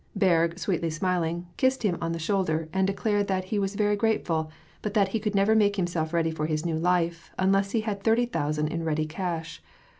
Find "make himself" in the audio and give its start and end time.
5.53-6.11